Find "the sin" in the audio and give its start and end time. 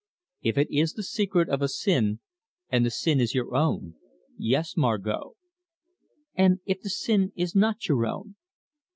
2.83-3.19, 6.81-7.31